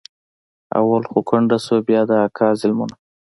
اول 0.79 1.03
خو 1.09 1.19
کونډه 1.29 1.57
سوه 1.65 1.79
بيا 1.87 2.01
د 2.09 2.11
اکا 2.25 2.47
ظلمونه. 2.59 2.95